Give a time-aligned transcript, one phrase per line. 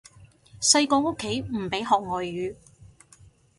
[0.59, 2.55] 細個屋企唔俾學外語